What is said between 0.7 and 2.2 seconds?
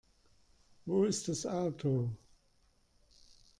Wo ist das Auto?